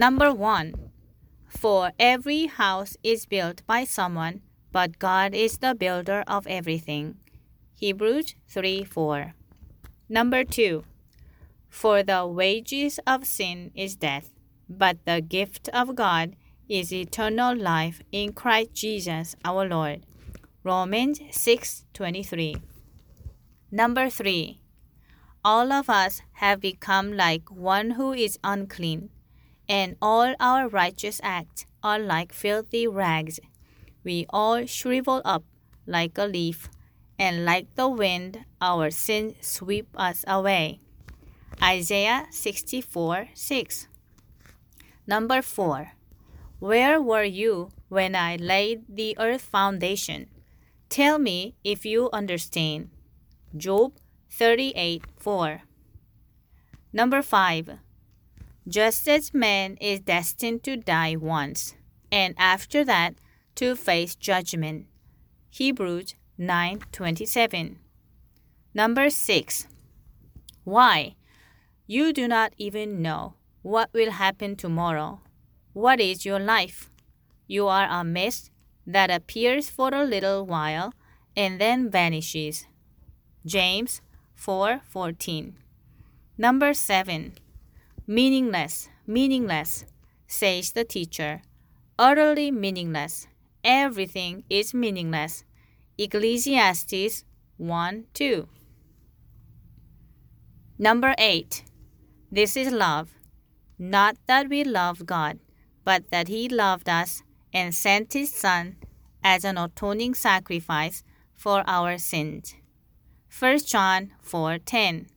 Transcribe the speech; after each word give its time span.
Number 0.00 0.32
1. 0.32 0.74
For 1.48 1.90
every 1.98 2.46
house 2.46 2.96
is 3.02 3.26
built 3.26 3.66
by 3.66 3.82
someone, 3.82 4.42
but 4.70 5.00
God 5.00 5.34
is 5.34 5.58
the 5.58 5.74
builder 5.74 6.22
of 6.28 6.46
everything. 6.46 7.16
Hebrews 7.74 8.36
3 8.46 8.84
4. 8.84 9.34
Number 10.08 10.44
2. 10.44 10.84
For 11.68 12.04
the 12.04 12.28
wages 12.28 13.00
of 13.08 13.26
sin 13.26 13.72
is 13.74 13.96
death, 13.96 14.30
but 14.68 15.04
the 15.04 15.20
gift 15.20 15.68
of 15.70 15.96
God 15.96 16.36
is 16.68 16.92
eternal 16.92 17.56
life 17.56 18.00
in 18.12 18.34
Christ 18.34 18.74
Jesus 18.74 19.34
our 19.44 19.66
Lord. 19.66 20.06
Romans 20.62 21.18
6:23. 21.32 22.54
Number 23.72 24.08
3. 24.08 24.60
All 25.44 25.72
of 25.72 25.90
us 25.90 26.22
have 26.34 26.60
become 26.60 27.16
like 27.16 27.50
one 27.50 27.98
who 27.98 28.12
is 28.12 28.38
unclean, 28.44 29.10
and 29.68 29.96
all 30.00 30.34
our 30.40 30.68
righteous 30.68 31.20
acts 31.22 31.66
are 31.82 31.98
like 31.98 32.32
filthy 32.32 32.86
rags. 32.86 33.38
We 34.02 34.26
all 34.30 34.66
shrivel 34.66 35.20
up 35.24 35.44
like 35.86 36.16
a 36.18 36.26
leaf, 36.26 36.68
and 37.18 37.44
like 37.44 37.74
the 37.74 37.88
wind, 37.88 38.44
our 38.60 38.90
sins 38.90 39.34
sweep 39.40 39.88
us 39.96 40.24
away. 40.26 40.80
Isaiah 41.62 42.26
64 42.30 43.28
6. 43.34 43.88
Number 45.06 45.42
4. 45.42 45.92
Where 46.60 47.00
were 47.00 47.24
you 47.24 47.70
when 47.88 48.14
I 48.14 48.36
laid 48.36 48.84
the 48.88 49.16
earth 49.18 49.42
foundation? 49.42 50.28
Tell 50.88 51.18
me 51.18 51.54
if 51.64 51.84
you 51.84 52.10
understand. 52.12 52.90
Job 53.56 53.92
38 54.30 55.02
4. 55.16 55.62
Number 56.92 57.22
5. 57.22 57.78
Just 58.68 59.08
as 59.08 59.32
man 59.32 59.78
is 59.80 60.00
destined 60.00 60.62
to 60.64 60.76
die 60.76 61.16
once, 61.16 61.74
and 62.12 62.34
after 62.36 62.84
that 62.84 63.14
to 63.54 63.74
face 63.74 64.14
judgment. 64.14 64.86
Hebrews 65.48 66.14
9:27. 66.38 67.78
Number 68.74 69.08
6. 69.08 69.66
Why? 70.64 71.16
You 71.86 72.12
do 72.12 72.28
not 72.28 72.52
even 72.58 73.00
know 73.00 73.34
what 73.62 73.88
will 73.94 74.10
happen 74.10 74.54
tomorrow. 74.54 75.22
What 75.72 75.98
is 75.98 76.26
your 76.26 76.38
life? 76.38 76.90
You 77.46 77.68
are 77.68 77.88
a 77.88 78.04
mist 78.04 78.50
that 78.86 79.10
appears 79.10 79.70
for 79.70 79.94
a 79.94 80.04
little 80.04 80.44
while 80.44 80.92
and 81.34 81.58
then 81.58 81.88
vanishes. 81.88 82.66
James 83.46 84.02
4:14. 84.36 85.56
Number 86.36 86.74
7. 86.74 87.32
Meaningless, 88.10 88.88
meaningless, 89.06 89.84
says 90.26 90.72
the 90.72 90.82
teacher. 90.82 91.42
Utterly 91.98 92.50
meaningless. 92.50 93.28
Everything 93.62 94.44
is 94.48 94.72
meaningless. 94.72 95.44
Ecclesiastes 95.98 97.24
1 97.58 98.04
2. 98.14 98.48
Number 100.78 101.14
8. 101.18 101.64
This 102.32 102.56
is 102.56 102.72
love. 102.72 103.10
Not 103.78 104.16
that 104.26 104.48
we 104.48 104.64
love 104.64 105.04
God, 105.04 105.38
but 105.84 106.08
that 106.10 106.28
He 106.28 106.48
loved 106.48 106.88
us 106.88 107.22
and 107.52 107.74
sent 107.74 108.14
His 108.14 108.32
Son 108.32 108.76
as 109.22 109.44
an 109.44 109.58
atoning 109.58 110.14
sacrifice 110.14 111.04
for 111.36 111.62
our 111.66 111.98
sins. 111.98 112.54
1 113.38 113.58
John 113.66 114.12
4:10. 114.24 115.08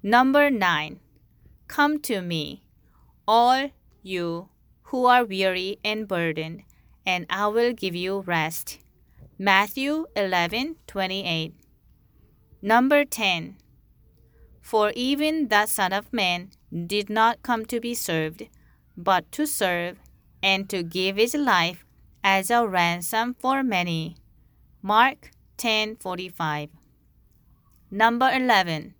Number 0.00 0.48
9. 0.48 1.00
Come 1.68 1.98
to 2.02 2.20
me, 2.20 2.64
all 3.26 3.70
you 4.02 4.48
who 4.84 5.04
are 5.06 5.24
weary 5.24 5.78
and 5.84 6.06
burdened, 6.08 6.62
and 7.04 7.26
I 7.28 7.48
will 7.48 7.72
give 7.72 7.94
you 7.94 8.20
rest. 8.20 8.78
Matthew 9.38 10.06
11:28. 10.16 11.54
Number 12.62 13.04
10. 13.04 13.56
For 14.62 14.92
even 14.96 15.48
the 15.48 15.66
Son 15.66 15.92
of 15.92 16.12
Man 16.12 16.50
did 16.86 17.10
not 17.10 17.42
come 17.42 17.66
to 17.66 17.80
be 17.80 17.94
served, 17.94 18.48
but 18.96 19.30
to 19.32 19.46
serve 19.46 19.98
and 20.42 20.70
to 20.70 20.82
give 20.82 21.16
his 21.16 21.34
life 21.34 21.84
as 22.24 22.50
a 22.50 22.66
ransom 22.66 23.34
for 23.34 23.62
many. 23.62 24.16
Mark 24.82 25.30
10:45. 25.58 26.70
Number 27.90 28.30
11. 28.30 28.94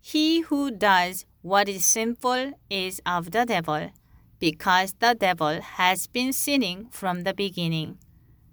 He 0.00 0.40
who 0.40 0.70
does 0.70 1.26
what 1.42 1.68
is 1.68 1.84
sinful 1.84 2.52
is 2.68 3.00
of 3.06 3.30
the 3.30 3.44
devil, 3.44 3.90
because 4.38 4.94
the 4.98 5.14
devil 5.18 5.60
has 5.60 6.06
been 6.06 6.32
sinning 6.32 6.88
from 6.90 7.22
the 7.22 7.34
beginning. 7.34 7.98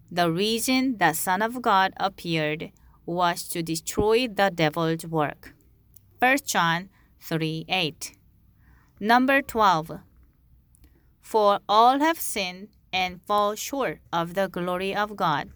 The 0.09 0.31
reason 0.31 0.97
the 0.97 1.13
Son 1.13 1.41
of 1.41 1.61
God 1.61 1.93
appeared 1.97 2.71
was 3.05 3.43
to 3.49 3.61
destroy 3.61 4.27
the 4.27 4.49
devil's 4.53 5.05
work. 5.05 5.53
1 6.19 6.37
John 6.45 6.89
3 7.19 7.65
8. 7.67 8.13
Number 8.99 9.41
12. 9.41 9.99
For 11.21 11.59
all 11.67 11.99
have 11.99 12.19
sinned 12.19 12.69
and 12.93 13.21
fall 13.27 13.55
short 13.55 13.99
of 14.13 14.33
the 14.33 14.47
glory 14.47 14.95
of 14.95 15.17
God, 15.17 15.49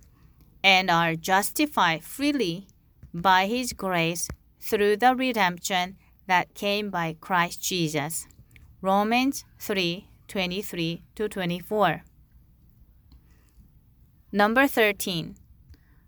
and 0.62 0.92
are 0.92 1.16
justified 1.16 2.04
freely 2.04 2.68
by 3.14 3.48
His 3.48 3.72
grace 3.72 4.28
through 4.60 4.98
the 4.98 5.16
redemption 5.16 5.96
that 6.32 6.54
came 6.54 6.90
by 6.90 7.14
Christ 7.20 7.62
Jesus. 7.62 8.26
Romans 8.82 9.44
3 9.60 10.08
23 10.30 11.04
to 11.16 11.28
24. 11.28 12.04
Number 14.32 14.66
13. 14.66 15.36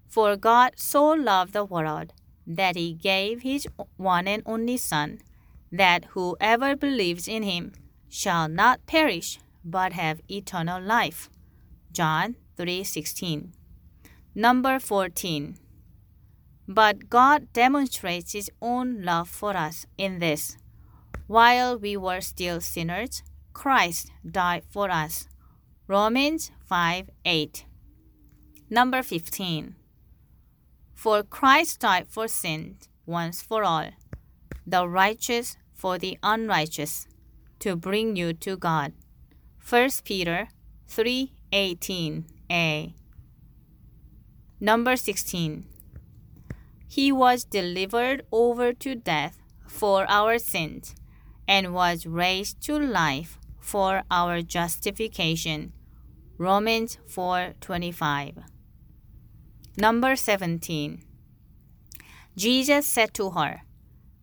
For 0.08 0.38
God 0.38 0.72
so 0.78 1.04
loved 1.10 1.52
the 1.52 1.66
world 1.66 2.14
that 2.48 2.78
he 2.78 2.94
gave 2.94 3.42
his 3.42 3.68
one 3.98 4.30
and 4.30 4.42
only 4.46 4.78
Son, 4.78 5.20
that 5.74 6.06
whoever 6.12 6.74
believes 6.74 7.28
in 7.28 7.44
him 7.44 7.74
shall 8.08 8.48
not 8.48 8.86
perish 8.86 9.40
but 9.66 9.92
have 9.92 10.22
eternal 10.32 10.82
life. 10.82 11.30
John 11.92 12.38
3:16. 12.58 13.52
Number 14.34 14.80
14. 14.80 15.58
But 16.74 17.10
God 17.10 17.54
demonstrates 17.54 18.34
his 18.34 18.50
own 18.62 19.04
love 19.04 19.30
for 19.30 19.56
us 19.56 19.86
in 19.98 20.18
this 20.18 20.58
while 21.28 21.78
we 21.78 21.96
were 21.96 22.22
still 22.22 22.60
sinners, 22.60 23.22
Christ 23.54 24.12
died 24.30 24.64
for 24.70 24.92
us. 24.92 25.30
Romans 25.88 26.52
5 26.66 27.10
8. 27.26 27.66
Number 28.70 29.02
15. 29.04 29.76
For 30.94 31.24
Christ 31.24 31.80
died 31.80 32.08
for 32.10 32.28
sin 32.28 32.78
once 33.06 33.42
for 33.42 33.64
all, 33.64 33.92
the 34.66 34.88
righteous 34.88 35.58
for 35.74 35.98
the 35.98 36.18
unrighteous, 36.24 37.08
to 37.60 37.76
bring 37.76 38.16
you 38.16 38.34
to 38.34 38.58
God. 38.58 38.94
1 39.60 39.90
Peter 40.04 40.48
3:18a. 40.88 42.94
Number 44.60 44.96
16. 44.96 45.73
He 46.96 47.12
was 47.12 47.44
delivered 47.44 48.24
over 48.32 48.72
to 48.72 48.94
death 48.94 49.40
for 49.66 50.06
our 50.08 50.38
sins 50.38 50.94
and 51.48 51.74
was 51.74 52.06
raised 52.06 52.62
to 52.68 52.78
life 52.78 53.40
for 53.60 54.04
our 54.12 54.44
justification. 54.44 55.74
Romans 56.38 57.00
4:25. 57.08 58.44
Number 59.76 60.16
17. 60.16 61.02
Jesus 62.38 62.86
said 62.86 63.12
to 63.16 63.32
her, 63.32 63.64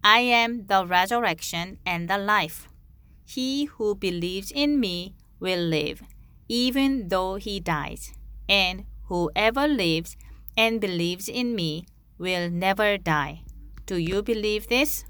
I 0.04 0.20
am 0.20 0.66
the 0.68 0.86
resurrection 0.86 1.80
and 1.84 2.08
the 2.08 2.18
life. 2.18 2.68
He 3.24 3.64
who 3.64 3.96
believes 3.96 4.52
in 4.52 4.78
me 4.78 5.16
will 5.40 5.64
live, 5.78 6.04
even 6.46 7.08
though 7.08 7.34
he 7.34 7.58
dies, 7.58 8.12
and 8.48 8.84
whoever 9.08 9.66
lives 9.66 10.16
and 10.56 10.80
believes 10.80 11.28
in 11.28 11.56
me 11.56 11.86
will 12.20 12.50
never 12.50 12.98
die. 12.98 13.42
Do 13.86 13.96
you 13.96 14.22
believe 14.22 14.68
this? 14.68 15.04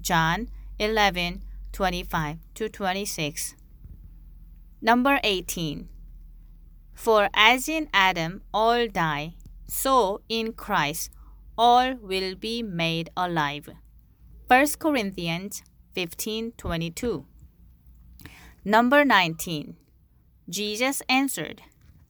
John 0.00 0.48
11 0.78 1.42
25 1.72 2.38
to 2.54 2.68
26. 2.68 3.56
Number 4.82 5.18
18. 5.24 5.88
For 6.92 7.30
as 7.34 7.68
in 7.68 7.88
Adam 7.94 8.42
all 8.52 8.86
die, 8.86 9.34
so 9.66 10.20
in 10.28 10.52
Christ 10.52 11.10
all 11.56 11.94
will 11.94 12.34
be 12.34 12.62
made 12.62 13.08
alive. 13.16 13.70
1 14.48 14.66
Corinthians 14.78 15.62
15 15.94 16.52
22. 16.58 17.24
Number 18.64 19.04
19. 19.04 19.76
Jesus 20.50 21.00
answered, 21.08 21.62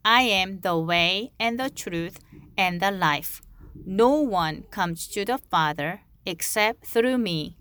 I 0.05 0.23
am 0.23 0.61
the 0.61 0.77
way 0.77 1.31
and 1.39 1.61
the 1.61 1.71
truth 1.71 2.19
and 2.59 2.81
the 2.81 2.91
life. 2.91 3.41
No 3.75 4.17
one 4.17 4.65
comes 4.71 5.09
to 5.09 5.25
the 5.25 5.39
Father 5.39 6.03
except 6.27 6.87
through 6.87 7.19
me. 7.19 7.57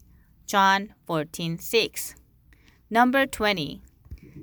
John 0.46 0.94
14 1.08 1.58
6. 1.58 2.16
Number 2.90 3.26
20. 3.26 3.82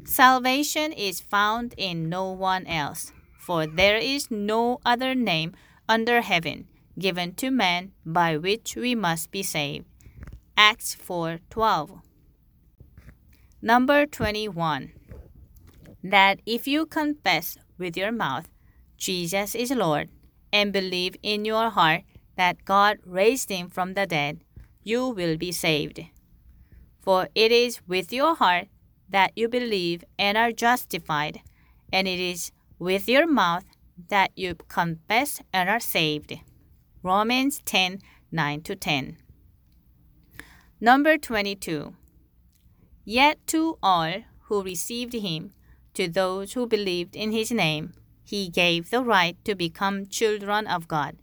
Salvation 0.05 0.93
is 0.93 1.21
found 1.21 1.75
in 1.77 2.09
no 2.09 2.33
one 2.33 2.67
else, 2.67 3.13
for 3.39 3.67
there 3.67 3.99
is 3.99 4.31
no 4.31 4.81
other 4.85 5.15
name 5.15 5.53
under 5.89 6.23
heaven 6.23 6.67
given 6.99 7.35
to 7.35 7.51
man 7.51 7.93
by 8.05 8.37
which 8.37 8.75
we 8.75 8.95
must 8.95 9.31
be 9.31 9.43
saved. 9.43 9.87
Acts 10.57 10.95
4:12. 10.95 12.01
Number 13.61 14.07
21. 14.07 14.93
That 16.03 16.41
if 16.47 16.67
you 16.67 16.87
confess 16.87 17.59
with 17.77 17.97
your 17.97 18.13
mouth 18.13 18.49
Jesus 18.97 19.55
is 19.55 19.71
Lord 19.71 20.09
and 20.53 20.73
believe 20.73 21.17
in 21.23 21.45
your 21.45 21.71
heart 21.71 22.03
that 22.37 22.65
God 22.65 22.99
raised 23.05 23.51
him 23.51 23.69
from 23.69 23.95
the 23.95 24.07
dead, 24.07 24.41
you 24.83 25.09
will 25.09 25.37
be 25.37 25.53
saved. 25.53 26.01
For 27.01 27.29
it 27.35 27.53
is 27.53 27.81
with 27.87 28.13
your 28.13 28.35
heart 28.35 28.69
that 29.09 29.33
you 29.35 29.49
believe 29.49 30.05
and 30.19 30.37
are 30.37 30.53
justified, 30.53 31.41
and 31.93 32.07
it 32.07 32.21
is 32.21 32.53
with 32.79 33.09
your 33.09 33.27
mouth 33.27 33.65
that 34.09 34.31
you 34.37 34.55
confess 34.55 35.41
and 35.53 35.69
are 35.69 35.81
saved. 35.81 36.35
Romans 37.03 37.63
10 37.65 38.01
9 38.31 38.61
to 38.61 38.77
10. 38.77 39.17
Number 40.81 41.17
22. 41.17 41.95
Yet 43.05 43.39
to 43.47 43.79
all 43.83 44.13
who 44.43 44.63
received 44.63 45.15
him, 45.15 45.53
to 45.95 46.09
those 46.09 46.53
who 46.53 46.67
believed 46.67 47.17
in 47.17 47.33
his 47.33 47.51
name, 47.51 47.95
he 48.29 48.51
gave 48.51 48.91
the 48.91 49.03
right 49.03 49.43
to 49.43 49.55
become 49.55 50.07
children 50.07 50.67
of 50.67 50.87
God. 50.87 51.17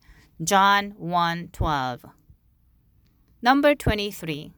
John 0.43 0.95
1 0.97 1.49
12. 1.53 2.03
Number 3.43 3.75
23. 3.75 4.51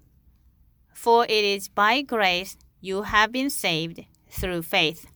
For 0.94 1.26
it 1.26 1.44
is 1.44 1.68
by 1.68 2.02
grace 2.02 2.56
you 2.80 3.02
have 3.02 3.34
been 3.34 3.50
saved 3.50 4.00
through 4.30 4.62
faith, 4.62 5.08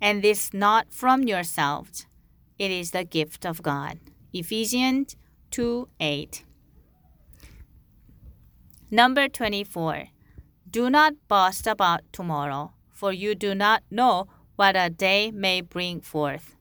and 0.00 0.24
this 0.24 0.52
not 0.52 0.92
from 0.92 1.22
yourselves. 1.22 2.06
It 2.58 2.72
is 2.72 2.90
the 2.90 3.04
gift 3.04 3.46
of 3.46 3.62
God. 3.62 4.00
Ephesians 4.32 5.14
2 5.52 5.88
8. 6.00 6.44
Number 8.90 9.28
24. 9.28 10.08
Do 10.68 10.90
not 10.90 11.14
boast 11.28 11.68
about 11.68 12.00
tomorrow, 12.12 12.72
for 12.90 13.12
you 13.12 13.36
do 13.36 13.54
not 13.54 13.84
know 13.88 14.26
what 14.56 14.74
a 14.74 14.90
day 14.90 15.30
may 15.30 15.60
bring 15.60 16.00
forth. 16.00 16.56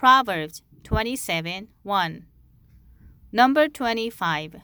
Proverbs 0.00 0.62
27 0.84 1.68
1. 1.82 2.24
Number 3.32 3.68
25. 3.68 4.56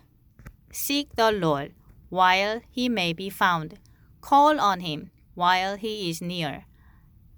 Seek 0.72 1.14
the 1.14 1.30
Lord 1.30 1.74
while 2.08 2.62
he 2.70 2.88
may 2.88 3.12
be 3.12 3.28
found. 3.28 3.78
Call 4.22 4.58
on 4.58 4.80
him 4.80 5.10
while 5.34 5.76
he 5.76 6.08
is 6.08 6.22
near. 6.22 6.64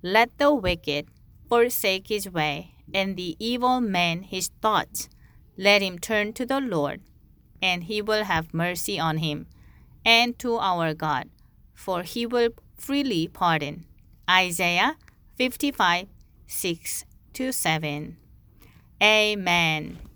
Let 0.01 0.39
the 0.39 0.55
wicked 0.55 1.09
forsake 1.49 2.07
his 2.07 2.31
way, 2.31 2.75
and 2.95 3.17
the 3.17 3.35
evil 3.41 3.81
man 3.81 4.23
his 4.23 4.53
thoughts. 4.63 5.09
Let 5.57 5.83
him 5.83 5.99
turn 5.99 6.35
to 6.35 6.47
the 6.47 6.61
Lord, 6.61 7.01
and 7.61 7.83
he 7.83 8.01
will 8.01 8.23
have 8.23 8.55
mercy 8.55 9.01
on 9.01 9.17
him, 9.17 9.49
and 10.05 10.39
to 10.39 10.55
our 10.59 10.95
God, 10.95 11.31
for 11.75 12.05
he 12.05 12.27
will 12.27 12.51
freely 12.77 13.27
pardon. 13.27 13.87
Isaiah 14.31 14.95
55 15.37 16.07
6 16.47 17.05
to 17.39 17.53
7. 17.53 18.17
Amen. 19.01 20.08